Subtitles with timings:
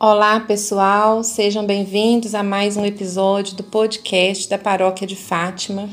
[0.00, 5.90] Olá, pessoal, sejam bem-vindos a mais um episódio do podcast da Paróquia de Fátima.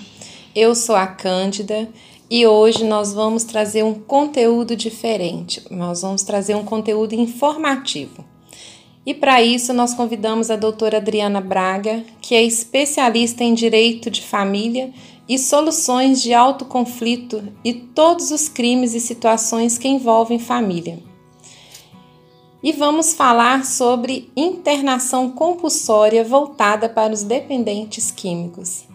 [0.55, 1.89] Eu sou a Cândida
[2.29, 5.63] e hoje nós vamos trazer um conteúdo diferente.
[5.71, 8.23] Nós vamos trazer um conteúdo informativo.
[9.03, 14.21] E para isso nós convidamos a doutora Adriana Braga, que é especialista em direito de
[14.21, 14.93] família
[15.27, 21.14] e soluções de alto conflito e todos os crimes e situações que envolvem família
[22.65, 28.85] e vamos falar sobre internação compulsória voltada para os dependentes químicos.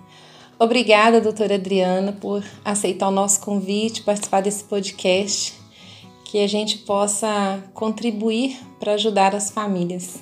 [0.59, 5.55] Obrigada, doutora Adriana, por aceitar o nosso convite, participar desse podcast,
[6.25, 10.19] que a gente possa contribuir para ajudar as famílias.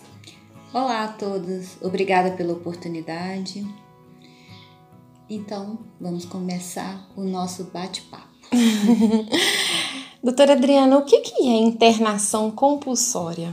[0.71, 3.67] Olá a todos, obrigada pela oportunidade.
[5.31, 8.29] Então, vamos começar o nosso bate-papo.
[10.29, 13.51] Doutora Adriana, o que, é internação compulsória?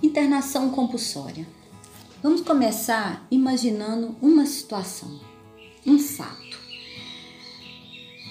[0.00, 1.48] Internação compulsória.
[2.22, 5.18] Vamos começar imaginando uma situação,
[5.84, 6.60] um fato.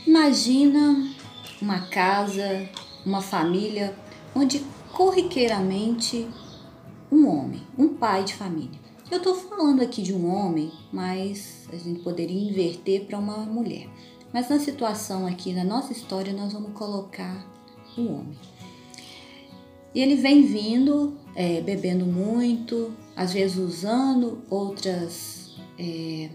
[0.08, 1.14] Imagina
[1.62, 2.70] uma casa,
[3.06, 3.94] uma família
[4.34, 6.30] onde corriqueiramente
[7.12, 8.80] um homem, um pai de família.
[9.12, 13.90] Eu estou falando aqui de um homem, mas a gente poderia inverter para uma mulher.
[14.36, 17.47] Mas na situação aqui, na nossa história, nós vamos colocar
[17.97, 18.38] o homem.
[19.94, 26.30] E ele vem vindo, é, bebendo muito, às vezes usando outras é,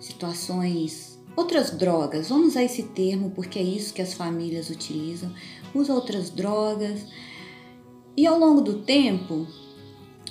[0.00, 2.30] situações, outras drogas.
[2.30, 5.30] Vamos usar esse termo porque é isso que as famílias utilizam.
[5.74, 7.04] Usa outras drogas.
[8.16, 9.46] E ao longo do tempo,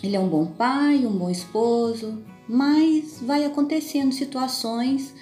[0.01, 5.13] ele é um bom pai, um bom esposo, mas vai acontecendo situações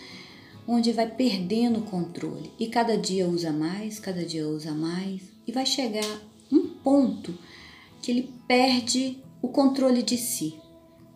[0.67, 5.51] onde vai perdendo o controle e cada dia usa mais, cada dia usa mais e
[5.51, 7.37] vai chegar um ponto
[8.01, 10.59] que ele perde o controle de si.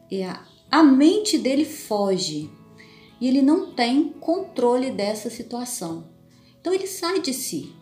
[0.10, 2.50] E a, a mente dele foge
[3.20, 6.10] e ele não tem controle dessa situação.
[6.60, 7.74] Então ele sai de si,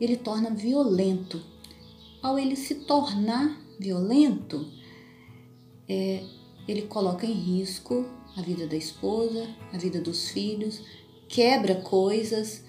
[0.00, 1.42] ele torna violento.
[2.22, 4.70] Ao ele se tornar violento,
[5.88, 6.22] é,
[6.68, 8.04] ele coloca em risco
[8.36, 10.82] a vida da esposa, a vida dos filhos,
[11.28, 12.64] quebra coisas.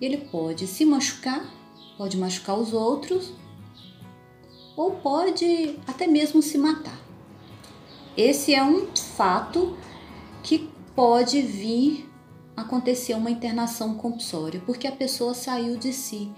[0.00, 1.52] Ele pode se machucar,
[1.96, 3.32] pode machucar os outros,
[4.76, 6.98] ou pode até mesmo se matar.
[8.16, 9.76] Esse é um fato
[10.42, 12.08] que pode vir
[12.56, 16.30] acontecer uma internação compulsória, porque a pessoa saiu de si.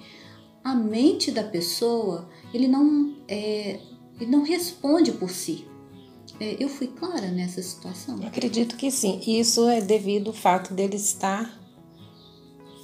[0.63, 3.81] A mente da pessoa, ele não, é,
[4.21, 5.67] ele não responde por si.
[6.41, 8.19] É, eu fui clara nessa situação?
[8.27, 9.21] Acredito que sim.
[9.27, 11.61] Isso é devido ao fato dele estar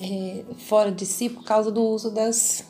[0.01, 2.65] é, fora de si por causa do uso das,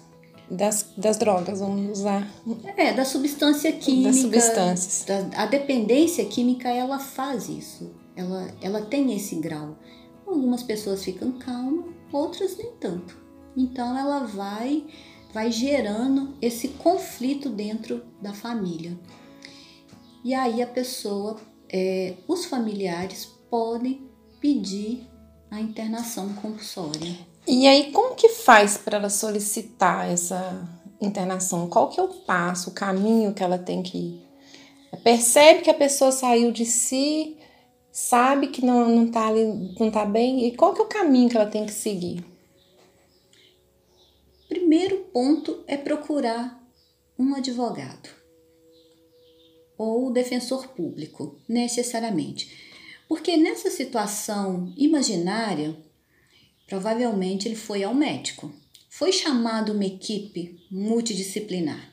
[0.49, 2.31] das, das drogas, vamos usar.
[2.77, 4.11] É, da substância química.
[4.11, 5.05] Das substâncias.
[5.05, 7.93] Da, a dependência química, ela faz isso.
[8.15, 9.77] Ela, ela tem esse grau.
[10.25, 13.19] Algumas pessoas ficam calmas, outras nem tanto.
[13.57, 14.85] Então ela vai
[15.33, 18.99] vai gerando esse conflito dentro da família.
[20.27, 21.37] E aí a pessoa,
[21.73, 24.11] é, os familiares podem
[24.41, 25.09] pedir
[25.49, 27.17] a internação compulsória.
[27.47, 30.69] E aí como que faz para ela solicitar essa
[31.01, 31.69] internação?
[31.69, 34.27] Qual que é o passo, o caminho que ela tem que ir?
[35.05, 37.37] Percebe que a pessoa saiu de si,
[37.93, 39.45] sabe que não, não, tá ali,
[39.79, 42.25] não tá bem, e qual que é o caminho que ela tem que seguir?
[44.49, 46.61] Primeiro ponto é procurar
[47.17, 48.26] um advogado
[49.79, 52.51] ou defensor público, necessariamente.
[53.09, 55.77] Porque nessa situação imaginária,
[56.67, 58.53] provavelmente ele foi ao médico.
[58.89, 61.93] Foi chamado uma equipe multidisciplinar.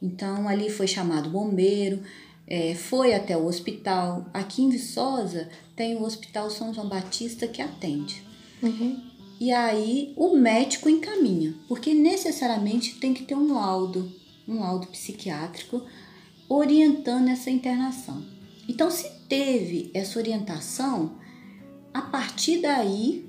[0.00, 2.02] Então ali foi chamado bombeiro,
[2.46, 4.26] é, foi até o hospital.
[4.34, 8.22] Aqui em Viçosa tem o Hospital São João Batista que atende.
[8.62, 9.00] Uhum.
[9.40, 14.12] E aí o médico encaminha, porque necessariamente tem que ter um laudo,
[14.46, 15.82] um laudo psiquiátrico
[16.52, 18.22] orientando essa internação.
[18.68, 21.12] Então, se teve essa orientação,
[21.94, 23.26] a partir daí,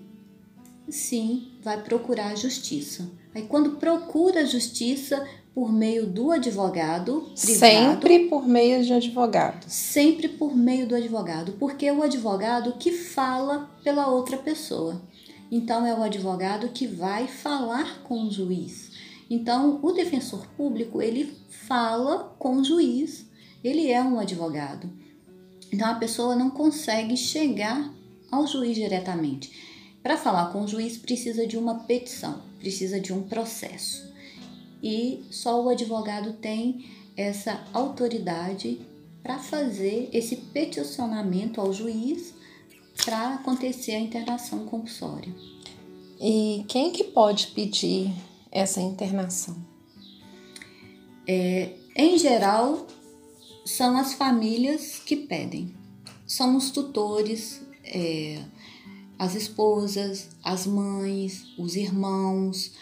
[0.89, 3.09] sim, vai procurar a justiça.
[3.33, 5.25] Aí, quando procura a justiça
[5.55, 9.65] por meio do advogado privado, sempre por meio de advogado.
[9.69, 15.01] Sempre por meio do advogado, porque é o advogado que fala pela outra pessoa.
[15.49, 18.92] Então, é o advogado que vai falar com o juiz.
[19.33, 21.35] Então, o defensor público ele
[21.67, 23.25] fala com o juiz,
[23.63, 24.87] ele é um advogado.
[25.71, 27.91] Então, a pessoa não consegue chegar
[28.31, 29.51] ao juiz diretamente.
[30.03, 34.13] Para falar com o juiz, precisa de uma petição, precisa de um processo.
[34.83, 36.85] e só o advogado tem
[37.17, 38.81] essa autoridade
[39.23, 42.35] para fazer esse peticionamento ao juiz
[43.03, 45.33] para acontecer a internação compulsória.
[46.21, 48.13] E quem que pode pedir
[48.53, 49.57] essa internação?
[51.27, 52.85] É, em geral,
[53.65, 55.73] são as famílias que pedem.
[56.27, 58.41] São os tutores, é,
[59.17, 62.73] as esposas, as mães, os irmãos.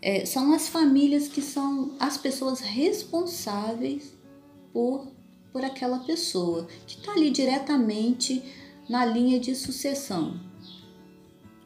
[0.00, 4.16] É, são as famílias que são as pessoas responsáveis
[4.72, 5.06] por,
[5.52, 8.42] por aquela pessoa, que está ali diretamente
[8.88, 10.51] na linha de sucessão.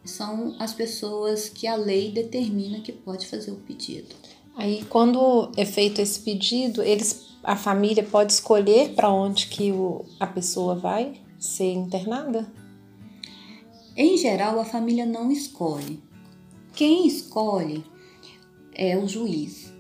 [0.06, 4.14] São as pessoas que a lei determina que pode fazer o pedido.
[4.56, 10.04] Aí, quando é feito esse pedido, eles, a família pode escolher para onde que o,
[10.18, 12.50] a pessoa vai ser internada?
[13.96, 16.02] Em geral, a família não escolhe.
[16.72, 17.84] Quem escolhe
[18.74, 19.72] é o juiz,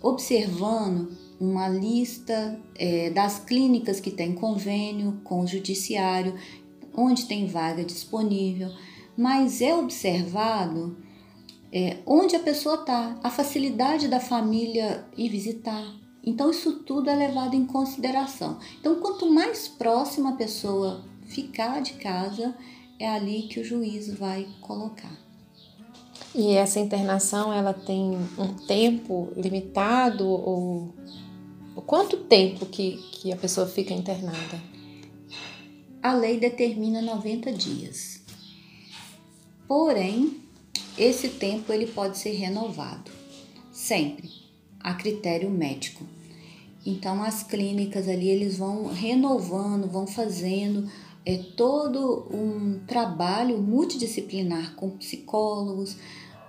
[0.00, 6.34] observando uma lista é, das clínicas que tem convênio com o judiciário,
[6.96, 8.70] onde tem vaga disponível,
[9.16, 10.96] mas é observado
[11.72, 15.84] é, onde a pessoa está, a facilidade da família ir visitar.
[16.24, 18.58] Então, isso tudo é levado em consideração.
[18.80, 22.54] Então, quanto mais próxima a pessoa ficar de casa,
[22.98, 25.16] é ali que o juiz vai colocar.
[26.34, 30.94] E essa internação, ela tem um tempo limitado ou
[31.86, 34.60] quanto tempo que, que a pessoa fica internada?
[36.02, 38.15] A lei determina 90 dias.
[39.68, 40.40] Porém,
[40.96, 43.10] esse tempo ele pode ser renovado,
[43.72, 44.30] sempre
[44.80, 46.04] a critério médico.
[46.84, 50.88] Então as clínicas ali eles vão renovando, vão fazendo
[51.26, 55.96] é todo um trabalho multidisciplinar com psicólogos,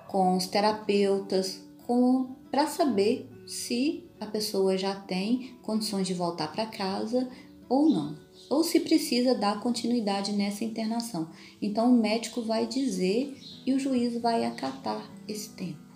[0.07, 6.67] com os terapeutas, com para saber se a pessoa já tem condições de voltar para
[6.67, 7.27] casa
[7.69, 8.15] ou não,
[8.49, 11.29] ou se precisa dar continuidade nessa internação.
[11.61, 15.87] Então o médico vai dizer e o juiz vai acatar esse tempo.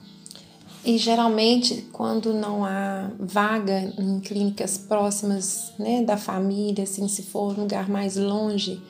[0.83, 7.53] E geralmente, quando não há vaga em clínicas próximas né, da família, assim, se for
[7.55, 8.81] um lugar mais longe,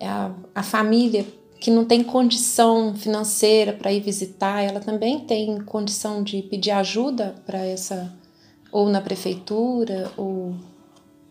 [0.00, 1.26] é a, a família
[1.60, 7.34] que não tem condição financeira para ir visitar, ela também tem condição de pedir ajuda
[7.44, 8.14] para essa,
[8.72, 10.54] ou na prefeitura, ou,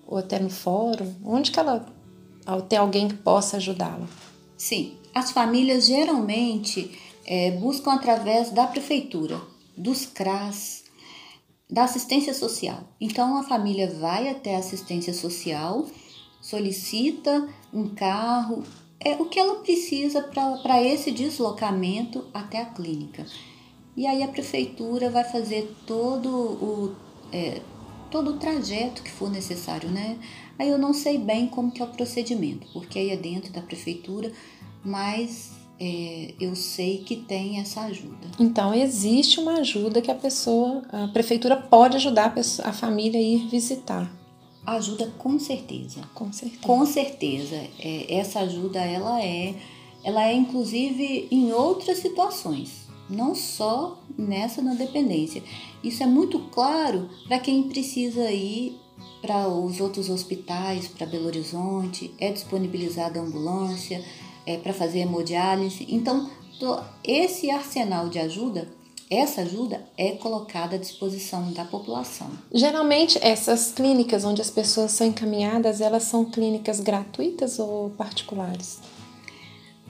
[0.08, 1.86] ou até no fórum, onde que ela
[2.70, 4.08] tem alguém que possa ajudá-la?
[4.58, 6.92] Sim, as famílias geralmente
[7.26, 9.40] é, buscam através da prefeitura
[9.76, 10.84] dos CRAS,
[11.70, 12.84] da assistência social.
[13.02, 15.86] Então a família vai até a assistência social,
[16.40, 18.64] solicita um carro,
[19.00, 23.26] é o que ela precisa para esse deslocamento até a clínica.
[23.98, 26.96] E aí a prefeitura vai fazer todo o,
[27.32, 27.62] é,
[28.16, 30.18] todo o trajeto que for necessário, né?
[30.58, 33.62] Aí eu não sei bem como que é o procedimento, porque aí é dentro da
[33.62, 34.32] prefeitura,
[34.86, 38.26] mas é, eu sei que tem essa ajuda.
[38.40, 43.20] Então, existe uma ajuda que a pessoa, a prefeitura pode ajudar a, pessoa, a família
[43.20, 44.10] a ir visitar.
[44.66, 46.00] Ajuda com certeza.
[46.14, 46.62] Com certeza.
[46.62, 47.62] Com certeza.
[47.78, 49.56] É, essa ajuda, ela é,
[50.06, 55.44] ela é inclusive em outras situações, não só nessa na dependência.
[55.84, 58.80] Isso é muito claro para quem precisa ir
[59.22, 64.04] para os outros hospitais, para Belo Horizonte, é disponibilizada ambulância,
[64.46, 65.86] é, para fazer hemodiálise.
[65.90, 66.30] Então,
[67.04, 68.70] esse arsenal de ajuda,
[69.10, 72.30] essa ajuda é colocada à disposição da população.
[72.54, 78.80] Geralmente, essas clínicas onde as pessoas são encaminhadas, elas são clínicas gratuitas ou particulares?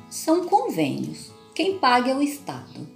[0.09, 1.31] São convênios.
[1.53, 2.94] Quem paga é o Estado.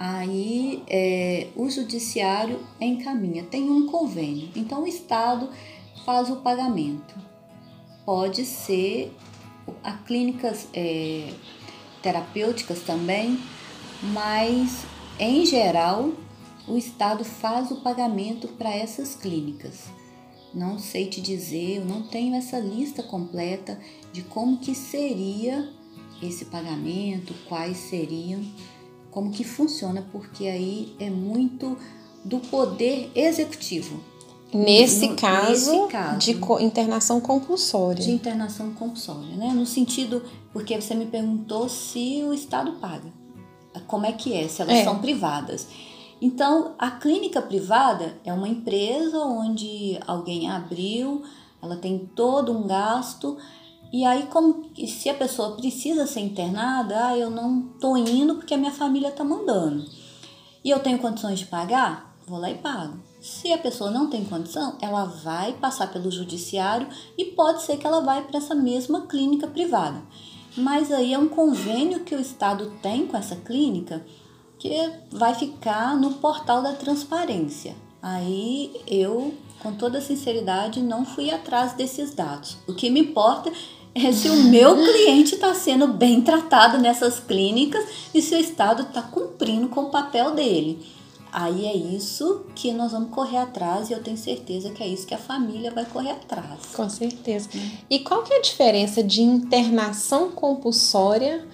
[0.00, 4.48] Aí é, o judiciário encaminha, tem um convênio.
[4.56, 5.50] Então o Estado
[6.06, 7.14] faz o pagamento.
[8.06, 9.14] Pode ser
[9.84, 11.34] a clínicas é,
[12.00, 13.38] terapêuticas também,
[14.04, 14.86] mas
[15.18, 16.12] em geral
[16.66, 19.84] o Estado faz o pagamento para essas clínicas.
[20.54, 23.78] Não sei te dizer, eu não tenho essa lista completa
[24.14, 25.70] de como que seria
[26.22, 28.42] esse pagamento, quais seriam,
[29.10, 31.76] como que funciona, porque aí é muito
[32.24, 34.00] do poder executivo
[34.52, 38.04] Nesse, no, caso, nesse caso, de internação compulsória.
[38.04, 39.52] De internação compulsória, né?
[39.52, 43.12] No sentido, porque você me perguntou se o Estado paga.
[43.86, 44.84] Como é que é, se elas é.
[44.84, 45.68] são privadas.
[46.20, 51.22] Então, a clínica privada é uma empresa onde alguém abriu,
[51.62, 53.38] ela tem todo um gasto,
[53.92, 58.54] e aí, como se a pessoa precisa ser internada, ah, eu não tô indo porque
[58.54, 59.84] a minha família tá mandando.
[60.64, 62.10] E eu tenho condições de pagar?
[62.30, 62.96] vou lá e pago.
[63.20, 66.86] Se a pessoa não tem condição, ela vai passar pelo judiciário
[67.18, 70.00] e pode ser que ela vai para essa mesma clínica privada.
[70.56, 74.06] Mas aí é um convênio que o Estado tem com essa clínica
[74.58, 74.70] que
[75.10, 77.74] vai ficar no portal da transparência.
[78.00, 82.56] Aí eu, com toda sinceridade, não fui atrás desses dados.
[82.66, 83.52] O que me importa
[83.94, 88.82] é se o meu cliente está sendo bem tratado nessas clínicas e se o Estado
[88.82, 90.84] está cumprindo com o papel dele.
[91.32, 95.06] Aí é isso que nós vamos correr atrás e eu tenho certeza que é isso
[95.06, 96.66] que a família vai correr atrás.
[96.74, 97.48] Com certeza.
[97.88, 101.46] E qual que é a diferença de internação compulsória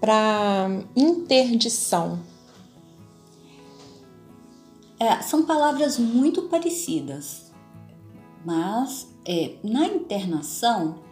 [0.00, 2.20] para interdição?
[5.00, 7.52] É, são palavras muito parecidas,
[8.44, 11.07] mas é, na internação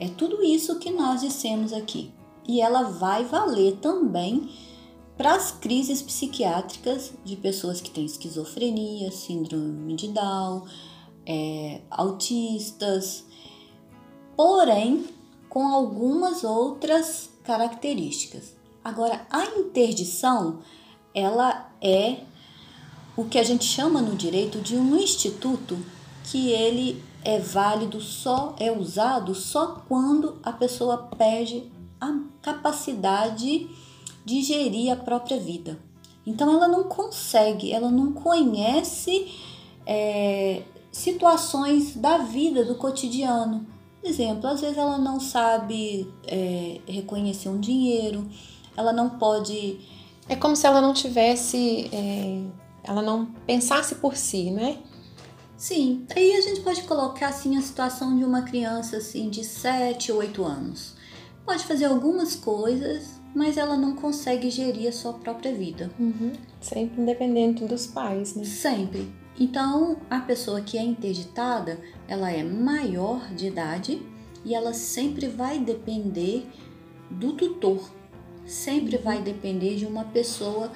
[0.00, 2.10] é tudo isso que nós dissemos aqui.
[2.48, 4.50] E ela vai valer também
[5.16, 10.64] para as crises psiquiátricas de pessoas que têm esquizofrenia, síndrome de Down,
[11.26, 13.26] é, autistas,
[14.34, 15.04] porém
[15.50, 18.56] com algumas outras características.
[18.82, 20.60] Agora, a interdição,
[21.14, 22.20] ela é
[23.14, 25.76] o que a gente chama no direito de um instituto
[26.24, 33.68] que ele é válido só, é usado só quando a pessoa perde a capacidade
[34.24, 35.78] de gerir a própria vida.
[36.26, 39.32] Então ela não consegue, ela não conhece
[39.86, 43.66] é, situações da vida, do cotidiano.
[44.00, 48.26] Por exemplo, às vezes ela não sabe é, reconhecer um dinheiro,
[48.76, 49.80] ela não pode.
[50.28, 52.42] É como se ela não tivesse é,
[52.82, 54.78] ela não pensasse por si, né?
[55.60, 60.10] Sim, aí a gente pode colocar assim a situação de uma criança assim de 7
[60.10, 60.94] ou 8 anos.
[61.44, 65.90] Pode fazer algumas coisas, mas ela não consegue gerir a sua própria vida.
[66.00, 66.32] Uhum.
[66.62, 68.42] Sempre independente dos pais, né?
[68.42, 69.12] Sempre.
[69.38, 74.00] Então, a pessoa que é interditada, ela é maior de idade
[74.42, 76.46] e ela sempre vai depender
[77.10, 77.86] do tutor.
[78.46, 79.02] Sempre uhum.
[79.02, 80.72] vai depender de uma pessoa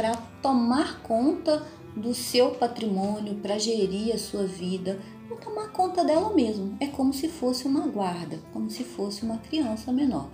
[0.00, 1.62] para tomar conta
[1.94, 6.74] do seu patrimônio, para gerir a sua vida, para tomar conta dela mesmo.
[6.80, 10.30] É como se fosse uma guarda, como se fosse uma criança menor.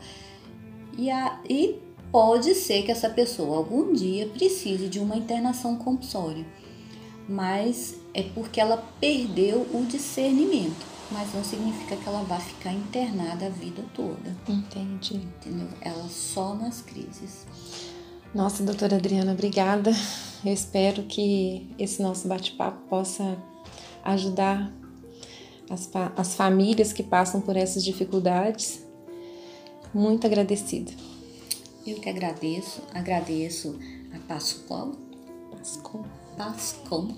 [0.97, 1.81] E, a, e
[2.13, 6.47] pode ser que essa pessoa algum dia precise de uma internação compulsória,
[7.29, 10.95] mas é porque ela perdeu o discernimento.
[11.11, 14.37] Mas não significa que ela vá ficar internada a vida toda.
[14.49, 15.17] Entendi.
[15.17, 15.69] Entendeu?
[15.81, 17.47] Ela só nas crises.
[18.37, 19.91] Nossa, doutora Adriana, obrigada.
[20.45, 23.35] Eu espero que esse nosso bate-papo possa
[24.05, 24.71] ajudar
[25.71, 28.85] as, as famílias que passam por essas dificuldades.
[29.95, 30.93] Muito agradecida.
[31.87, 33.79] Eu que agradeço, agradeço
[34.15, 34.93] a Pascoal.
[35.57, 36.05] Pascom.
[36.37, 37.15] Pascom.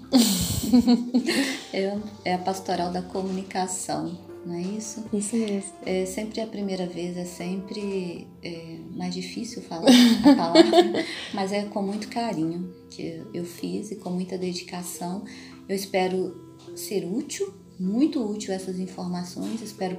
[1.74, 4.16] é, é a pastoral da comunicação
[4.48, 5.04] não é isso?
[5.12, 5.72] Isso mesmo.
[5.84, 9.90] É sempre a primeira vez, é sempre é, mais difícil falar
[10.24, 15.22] a palavra, mas é com muito carinho que eu fiz e com muita dedicação.
[15.68, 19.98] Eu espero ser útil, muito útil essas informações, espero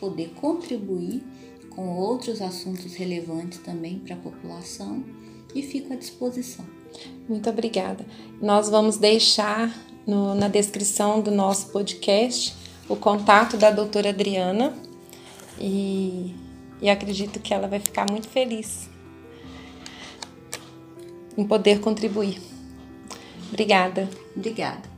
[0.00, 1.22] poder contribuir
[1.68, 5.04] com outros assuntos relevantes também para a população
[5.54, 6.64] e fico à disposição.
[7.28, 8.04] Muito obrigada.
[8.40, 9.72] Nós vamos deixar
[10.06, 12.59] no, na descrição do nosso podcast
[12.90, 14.74] o contato da doutora Adriana
[15.56, 16.34] e,
[16.82, 18.90] e acredito que ela vai ficar muito feliz
[21.38, 22.42] em poder contribuir.
[23.48, 24.10] Obrigada.
[24.36, 24.89] Obrigada.